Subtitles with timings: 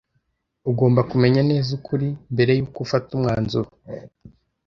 [0.69, 3.69] Ugomba kumenya neza ukuri mbere yuko ufata umwanzuro.